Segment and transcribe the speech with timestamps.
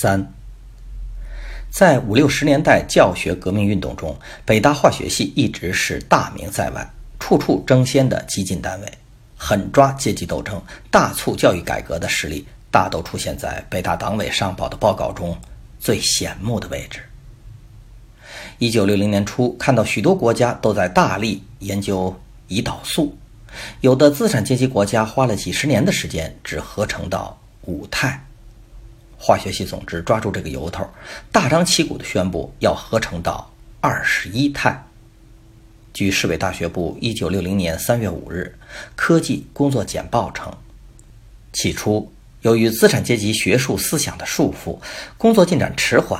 [0.00, 0.32] 三，
[1.68, 8.90] 在五六十年代教学革命运动中，北大化学系一直是大名在外、处处争先的激进单位，
[9.36, 10.58] 狠抓阶级斗争、
[10.90, 15.38] 大促教育改革的实力，大都出现在北大党委上报的报告中
[15.78, 17.00] 最显目的位置。
[18.56, 23.14] 一九六零年初，看到许多国家都在大力研究胰岛素，
[23.82, 28.18] 有的资产阶级国家花了几十年的时间，只合成到五肽。
[29.22, 30.88] 化学系总支抓住这个由头，
[31.30, 33.50] 大张旗鼓地宣布要合成到
[33.82, 34.82] 二十一肽。
[35.92, 38.56] 据市委大学部一九六零年三月五日
[38.96, 40.50] 科技工作简报称，
[41.52, 42.10] 起初
[42.40, 44.78] 由于资产阶级学术思想的束缚，
[45.18, 46.18] 工作进展迟缓，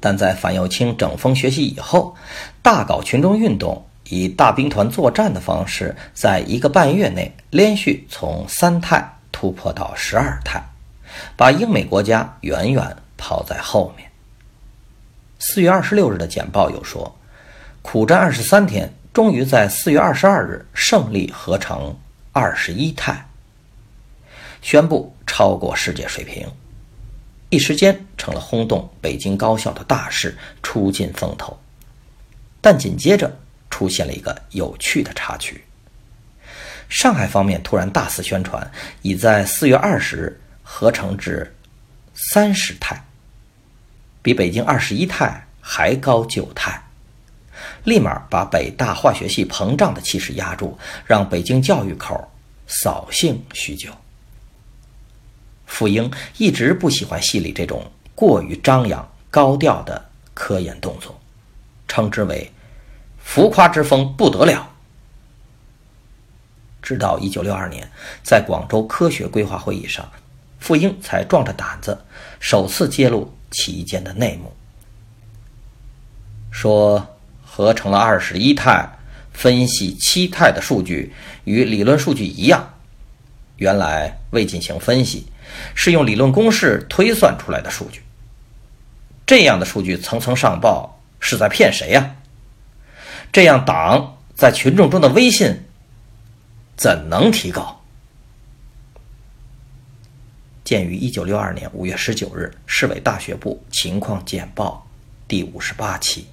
[0.00, 2.16] 但在樊幼清整风学习以后，
[2.62, 10.60] 大搞群众运动，以大兵团作战的方式，在一个半月内连续从三态突破到十二态。
[11.36, 14.10] 把英美国家远远抛在后面。
[15.38, 17.14] 四月二十六日的简报又说，
[17.82, 21.94] 苦战二十三天，终于在四月二十二日胜利合成
[22.32, 23.26] 二十一肽，
[24.62, 26.48] 宣布超过世界水平，
[27.50, 31.58] 一时间成了轰动北京高校的大事，出尽风头。
[32.62, 33.36] 但紧接着
[33.68, 35.62] 出现了一个有趣的插曲：
[36.88, 38.70] 上海方面突然大肆宣传，
[39.02, 40.40] 已在四月二十日。
[40.64, 41.54] 合成至
[42.14, 43.04] 三十肽，
[44.22, 46.82] 比北京二十一肽还高九肽，
[47.84, 50.76] 立马把北大化学系膨胀的气势压住，
[51.06, 52.28] 让北京教育口
[52.66, 53.92] 扫兴许久。
[55.66, 61.20] 傅英一直不喜欢系里这种过于张扬、高调的科研动作，
[61.86, 62.50] 称之为
[63.18, 64.70] 浮夸之风不得了。
[66.80, 67.90] 直到一九六二年，
[68.22, 70.08] 在广州科学规划会议上。
[70.64, 71.98] 傅英才壮着胆子
[72.40, 74.50] 首次揭露其间的内幕，
[76.50, 77.06] 说
[77.44, 78.88] 合成了二十一肽，
[79.30, 81.12] 分析七肽的数据
[81.44, 82.66] 与理论数据一样，
[83.58, 85.26] 原来未进行分析，
[85.74, 88.02] 是用理论公式推算出来的数据。
[89.26, 92.16] 这样的数据层层上报，是在骗谁呀？
[93.30, 95.62] 这样党在群众中的威信
[96.74, 97.83] 怎能提高？
[100.64, 104.82] 鉴于一九六二年五月十九日市委大学部情况简报
[105.28, 106.26] 第五十八期，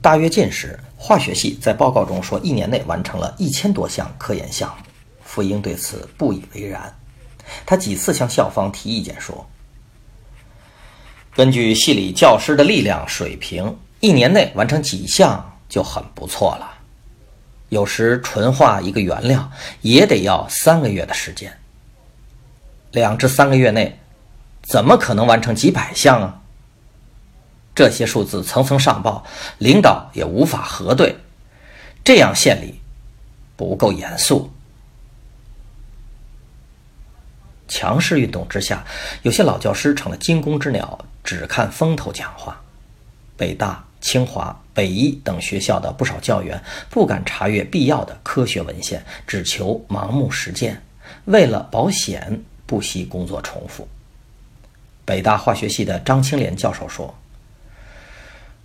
[0.00, 4.84] 大跃进时，化学系在报告中说，一年内完成了一千多项科研项目。
[5.22, 6.90] 傅英对此不以为然，
[7.66, 9.46] 他几次向校方提意见说
[11.36, 16.78] ：“根据系里教师的力量水平，一年内完成几项就很不错了。
[17.68, 21.54] 有时纯化一个原料也得要三个月的时间。”
[22.92, 23.98] 两至三个月内，
[24.62, 26.42] 怎么可能完成几百项啊？
[27.74, 29.24] 这些数字层层上报，
[29.58, 31.16] 领导也无法核对，
[32.02, 32.80] 这样献礼
[33.56, 34.50] 不够严肃。
[37.68, 38.84] 强势运动之下，
[39.22, 42.60] 有些老教师成了惊弓之鸟，只看风头讲话。
[43.36, 50.82] 北大、清华、北医等学校的不少教员不敢查阅必要的科学文献，只求盲目实践，
[51.26, 52.42] 为了保险。
[52.70, 53.88] 不惜工作重复。
[55.04, 57.12] 北大化学系的张青莲教授说：“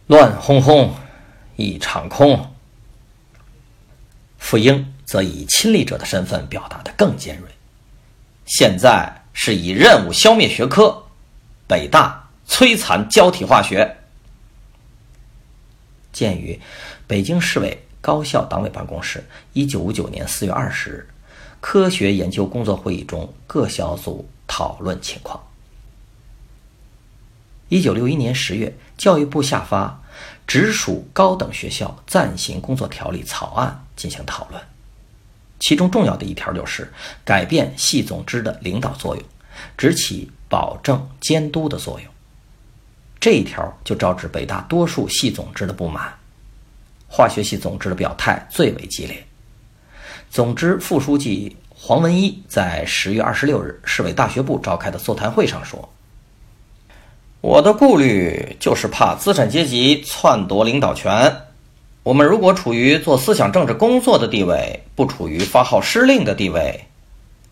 [0.05, 0.93] 乱哄哄，
[1.55, 2.53] 一场空。”
[4.37, 7.49] 傅英则以亲历者的身份表达的更尖锐
[8.45, 11.05] ：“现在是以任务消灭学科，
[11.65, 13.97] 北大摧残胶体化学。”
[16.13, 16.61] 鉴于
[17.07, 21.09] 北京市委高校党委办公室一九五九年四月二十日。
[21.67, 25.43] 科学研究工作会议中，各小组讨论情况。
[27.69, 29.87] 一九六一年十月，教育部下发
[30.45, 34.61] 《直属高等学校暂行工作条例》草案进行讨论，
[35.59, 36.93] 其中重要的一条就是
[37.25, 39.25] 改变系总支的领导作用，
[39.75, 42.13] 只起保证监督的作用。
[43.19, 46.13] 这一条就招致北大多数系总支的不满。
[47.07, 49.25] 化学系总支的表态最为激烈。
[50.35, 55.87] 总之副书记黄文一在十月二十六日市委大学部召开的座谈会上说
[57.39, 61.33] ：“我的顾虑就是怕资产阶级篡夺领导权。
[62.03, 66.85] 我们如果处于做思想政治工作的地位，不处于发号施令的地位，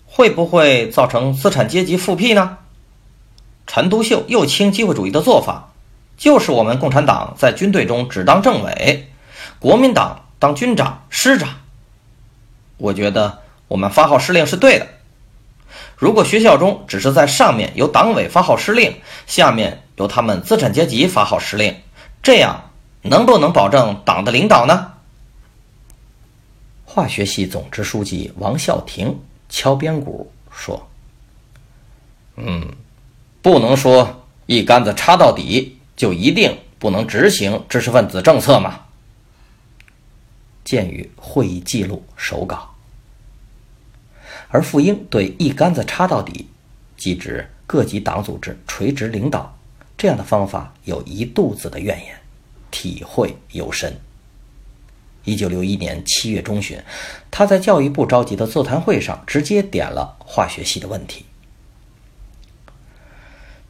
[0.06, 2.57] 会不会造成资产阶级复辟呢？”
[3.65, 5.71] 陈独秀右倾机会主义的做法，
[6.18, 9.07] 就是我们共产党在军队中只当政委，
[9.59, 11.47] 国民党当军长、师长。
[12.77, 14.87] 我觉得我们发号施令是对的。
[15.95, 21.75] 如果学校中只是在上面由党委发号施令，下面由他们资产阶级发号施令，
[22.21, 22.71] 这样
[23.01, 24.93] 能不能保证党的领导呢？
[26.85, 29.19] 化学系总支书记王孝廷
[29.49, 30.87] 敲边鼓说
[32.37, 32.73] ：“嗯。”
[33.43, 38.79] 不能说一竿子插到底就一定不能执行知识分子政策吗？
[40.63, 42.74] 鉴于会议记录手稿，
[44.48, 46.48] 而傅英对一竿子插到底，
[46.98, 49.57] 即指各级党组织垂直领导
[49.98, 52.15] 这样的方法有一肚子的怨言，
[52.71, 54.00] 体会尤深。
[55.25, 56.81] 一九六一年七月中旬，
[57.31, 61.25] 他在教育部召集的座谈会上直接点了化学系的问题。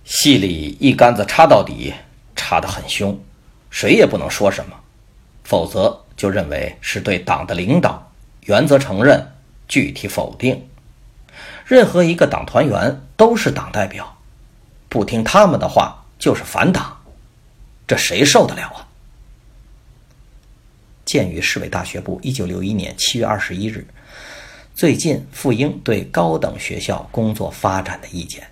[0.04, 1.94] 系里一竿子插到底，
[2.36, 3.18] 插得很凶，
[3.70, 4.76] 谁也不能说什么，
[5.44, 8.12] 否则就认为是对党的领导
[8.42, 9.26] 原则承认，
[9.68, 10.68] 具体否定。
[11.66, 14.18] 任何一个党团员都是党代表，
[14.90, 16.98] 不听他们的话就是反党，
[17.88, 18.88] 这谁受得了啊？
[21.06, 23.86] 鉴于市委大学部一九六一年七月二十一日
[24.74, 28.48] 最近傅英对高等学校工作发展的意见。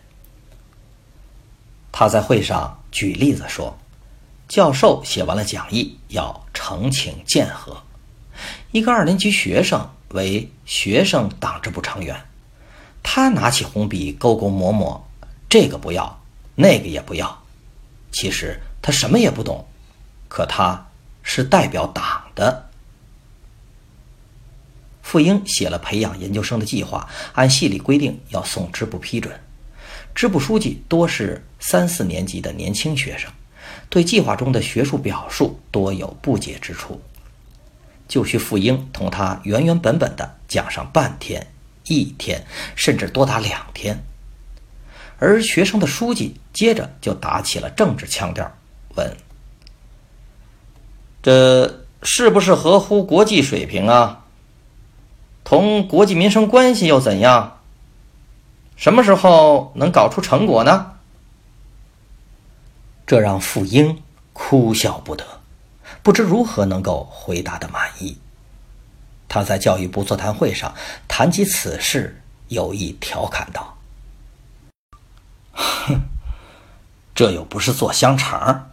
[1.91, 3.77] 他在会上举例子说，
[4.51, 7.81] 教授写完了讲义，要呈请鉴核。
[8.73, 12.25] 一个二年级学生为学生党支部成员，
[13.01, 15.07] 他拿起红笔勾勾抹抹，
[15.47, 16.21] 这个不要，
[16.55, 17.41] 那个也不要。
[18.11, 19.65] 其实他什么也不懂，
[20.27, 20.89] 可他
[21.23, 22.69] 是代表党的。
[25.01, 29.33] 傅英写了培养研究生的计划，按系里规定要送支部批准。
[30.13, 33.31] 支部书记多是三四年级的年轻学生，
[33.91, 37.01] 对计划中的学术表述多有不解之处，
[38.07, 41.45] 就需傅英同他原原本本的讲上半天、
[41.87, 44.01] 一天，甚至多达两天。
[45.19, 48.49] 而学生的书记接着就打起了政治腔调，
[48.95, 49.17] 问
[51.21, 54.25] ：“这是不是合乎国际水平啊？
[55.43, 57.57] 同国际民生关系又怎样？”
[58.77, 60.93] 什么时候能搞出成果呢？
[63.11, 65.25] 这让傅英哭笑不得，
[66.01, 68.17] 不知如何能够回答的满意。
[69.27, 70.73] 他在教育部座谈会上
[71.09, 73.77] 谈及此事，有意调侃道
[75.51, 76.03] ：“哼，
[77.13, 78.69] 这又不是做香肠，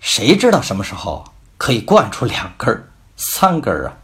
[0.00, 2.88] 谁知道什么时候可以灌出两根、
[3.18, 3.98] 三根啊？”